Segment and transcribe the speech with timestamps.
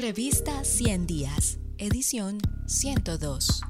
[0.00, 3.60] Revista 100 Días, edición 102.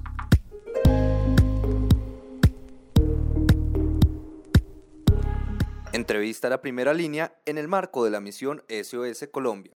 [5.92, 9.72] Entrevista a la primera línea en el marco de la misión SOS Colombia.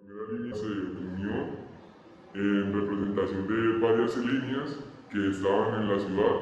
[0.00, 1.48] La primera línea se unió
[2.32, 4.78] en representación de varias líneas
[5.12, 6.36] que estaban en la ciudad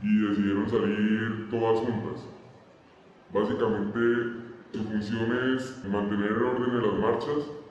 [0.00, 2.24] y decidieron salir todas juntas.
[3.32, 3.98] Básicamente
[4.72, 7.63] su función es mantener el orden de las marchas,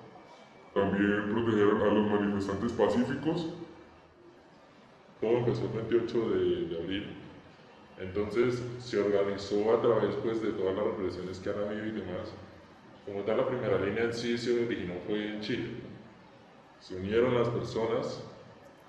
[0.73, 3.49] también proteger a los manifestantes pacíficos.
[5.21, 7.23] Todo empezó el 28 de, abril
[7.99, 12.33] entonces se organizó a través pues, de todas las represiones que han habido y demás.
[13.05, 15.69] Como tal, la primera línea en sí se originó fue en Chile.
[16.79, 18.23] Se unieron las personas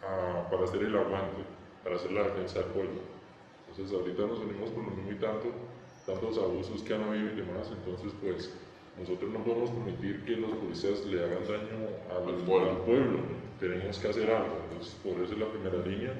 [0.02, 1.44] a, para hacer el aguante,
[1.82, 3.00] para hacer la defensa del pueblo.
[3.68, 5.52] Entonces ahorita nos unimos con lo mismo y tanto,
[6.06, 8.52] tantos abusos que han habido y demás, entonces pues
[8.98, 12.70] nosotros no podemos permitir que los policías le hagan daño al, al pueblo.
[12.70, 13.18] Al pueblo.
[13.58, 16.12] Tenemos que hacer algo, entonces por eso es la primera línea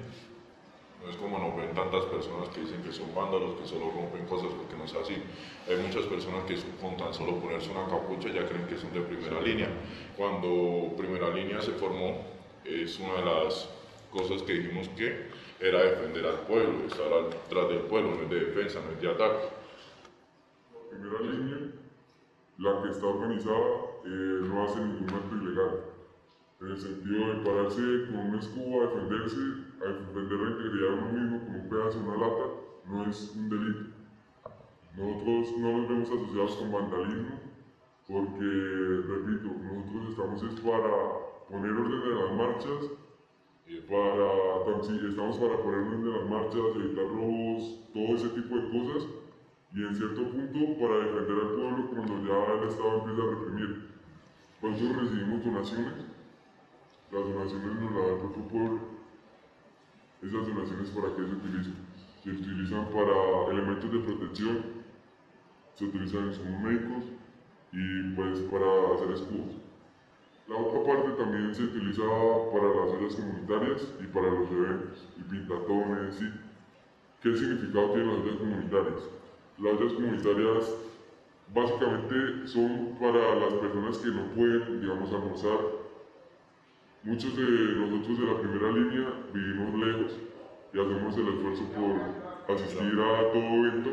[1.04, 4.24] no es como nos ven tantas personas que dicen que son vándalos, que solo rompen
[4.26, 5.22] cosas, porque no es así.
[5.68, 9.02] Hay muchas personas que con tan solo ponerse una capucha ya creen que son de
[9.02, 9.68] primera línea.
[10.16, 12.24] Cuando primera línea se formó,
[12.64, 13.68] es una de las
[14.10, 15.28] cosas que dijimos que
[15.60, 19.10] era defender al pueblo, estar atrás del pueblo, no es de defensa, no es de
[19.10, 19.44] ataque.
[20.72, 21.58] La primera línea,
[22.64, 23.66] la que está organizada,
[24.04, 25.94] eh, no hace ningún acto ilegal
[26.60, 29.40] en el sentido de pararse con un escudo a defenderse,
[29.82, 32.44] a defender la integridad de uno mismo con un pedazo una lata,
[32.86, 33.80] no es un delito.
[34.96, 37.40] Nosotros no nos vemos asociados con vandalismo,
[38.08, 38.48] porque,
[39.08, 40.92] repito, nosotros estamos es para
[41.50, 42.90] poner orden en las marchas,
[43.90, 49.08] para, estamos para poner orden en las marchas, evitar robos, todo ese tipo de cosas,
[49.74, 53.94] y en cierto punto para defender al pueblo cuando ya el Estado empieza a reprimir.
[54.62, 56.14] Eso recibimos donaciones
[57.14, 58.80] las donaciones nos las da el propio pueblo.
[60.20, 61.76] Esas donaciones para qué se utilizan?
[62.24, 64.58] Se utilizan para elementos de protección,
[65.74, 67.04] se utilizan insumos médicos
[67.70, 69.54] y pues para hacer escudos.
[70.48, 72.02] La otra parte también se utiliza
[72.52, 76.32] para las áreas comunitarias y para los eventos, y pintatones, y
[77.22, 79.23] ¿Qué significado tienen las áreas comunitarias?
[79.58, 80.76] Las áreas comunitarias
[81.54, 85.84] básicamente son para las personas que no pueden, digamos, almorzar
[87.04, 90.18] Muchos de nosotros de la primera línea vivimos lejos
[90.72, 93.90] y hacemos el esfuerzo por asistir a todo evento,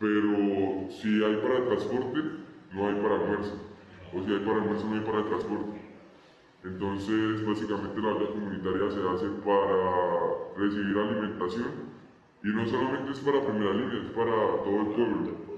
[0.00, 2.18] pero si hay para transporte,
[2.72, 3.54] no hay para almuerzo,
[4.12, 5.80] o si hay para almuerzo, no hay para transporte.
[6.64, 11.89] Entonces, básicamente la vida comunitaria se hace para recibir alimentación
[12.42, 14.34] y no solamente es para primera línea, es para
[14.64, 15.50] todo el pueblo.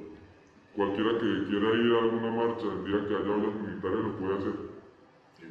[0.74, 4.38] Cualquiera que quiera ir a alguna marcha el día que haya olla comunitaria lo puede
[4.38, 4.72] hacer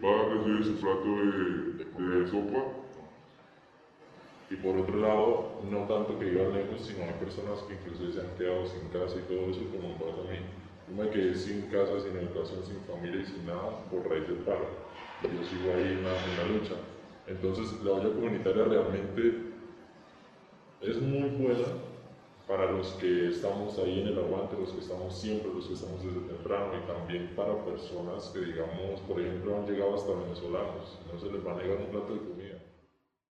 [0.03, 2.63] va a recibir su plato de, de, sopa.
[4.49, 8.19] Y por otro lado, no tanto que iban lejos, sino hay personas que incluso se
[8.19, 10.39] han quedado sin casa y todo eso, como pasa a mí.
[10.89, 14.43] Yo me quedé sin casa, sin educación, sin familia y sin nada por raíz del
[14.43, 14.67] paro.
[15.23, 16.75] Y yo sigo ahí en la, en la lucha.
[17.27, 19.50] Entonces, la olla comunitaria realmente
[20.81, 21.67] es muy buena
[22.47, 26.03] para los que estamos ahí en el aguante, los que estamos siempre, los que estamos
[26.03, 31.19] desde temprano y también para personas que digamos, por ejemplo, han llegado hasta venezolanos, no
[31.19, 32.50] se les va a negar un plato de comida